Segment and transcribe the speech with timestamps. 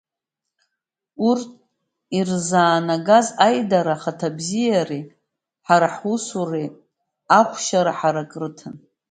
[1.29, 1.47] Урҭ
[2.17, 5.03] ирызнаагаз аидара ахаҭабзиареи
[5.67, 6.67] ҳара ҳусуреи
[7.39, 8.75] ахәшьара ҳарак рыҭан.